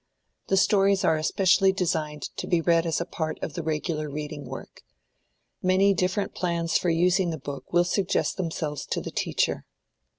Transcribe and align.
The 0.47 0.57
stories 0.57 1.03
are 1.03 1.15
especially 1.17 1.71
designed 1.71 2.35
to 2.37 2.47
be 2.47 2.59
read 2.59 2.87
as 2.87 2.99
a 2.99 3.05
part 3.05 3.37
of 3.43 3.53
the 3.53 3.61
regular 3.61 4.09
reading 4.09 4.45
work. 4.45 4.81
Many 5.61 5.93
different 5.93 6.33
plans 6.33 6.75
for 6.75 6.89
using 6.89 7.29
the 7.29 7.37
book 7.37 7.71
will 7.71 7.83
suggest 7.83 8.35
themselves 8.35 8.87
to 8.87 8.99
the 8.99 9.11
teacher. 9.11 9.63